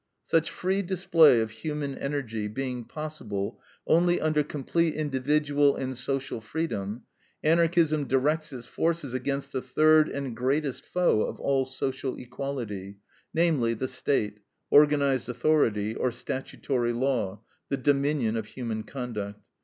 [0.23, 7.03] Such free display of human energy being possible only under complete individual and social freedom,
[7.43, 12.97] Anarchism directs its forces against the third and greatest foe of all social equality;
[13.31, 14.39] namely, the State,
[14.71, 19.39] organized authority, or statutory law, the dominion of human conduct.